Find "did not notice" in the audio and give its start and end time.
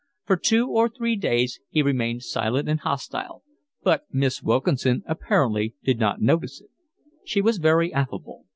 5.83-6.59